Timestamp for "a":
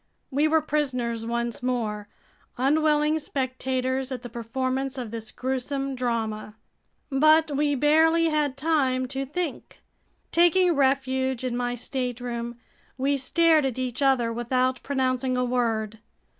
15.37-15.45